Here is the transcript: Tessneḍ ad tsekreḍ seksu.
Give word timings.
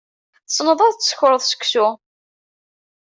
Tessneḍ 0.47 0.79
ad 0.81 0.95
tsekreḍ 0.97 1.41
seksu. 1.45 1.87